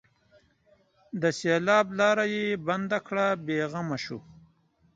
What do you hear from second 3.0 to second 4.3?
کړه؛ بې غمه شو.